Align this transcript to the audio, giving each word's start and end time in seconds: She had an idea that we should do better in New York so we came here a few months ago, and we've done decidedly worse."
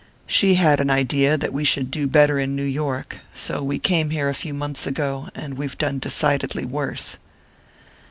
She 0.25 0.55
had 0.55 0.79
an 0.79 0.89
idea 0.89 1.37
that 1.37 1.53
we 1.53 1.63
should 1.63 1.91
do 1.91 2.07
better 2.07 2.39
in 2.39 2.55
New 2.55 2.63
York 2.65 3.19
so 3.33 3.61
we 3.61 3.77
came 3.77 4.09
here 4.09 4.29
a 4.29 4.33
few 4.33 4.51
months 4.51 4.87
ago, 4.87 5.29
and 5.35 5.59
we've 5.59 5.77
done 5.77 5.99
decidedly 5.99 6.65
worse." 6.65 7.19